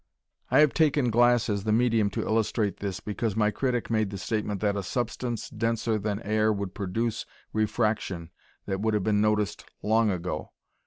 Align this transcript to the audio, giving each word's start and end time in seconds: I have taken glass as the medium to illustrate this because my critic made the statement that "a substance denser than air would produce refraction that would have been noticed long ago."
I 0.49 0.61
have 0.61 0.73
taken 0.73 1.11
glass 1.11 1.47
as 1.47 1.63
the 1.63 1.71
medium 1.71 2.09
to 2.17 2.23
illustrate 2.25 2.77
this 2.77 2.99
because 2.99 3.35
my 3.35 3.51
critic 3.51 3.91
made 3.91 4.09
the 4.09 4.17
statement 4.17 4.59
that 4.61 4.75
"a 4.75 4.81
substance 4.81 5.47
denser 5.47 5.99
than 5.99 6.19
air 6.23 6.51
would 6.51 6.73
produce 6.73 7.23
refraction 7.53 8.31
that 8.65 8.79
would 8.81 8.95
have 8.95 9.03
been 9.03 9.21
noticed 9.21 9.63
long 9.83 10.09
ago." 10.09 10.53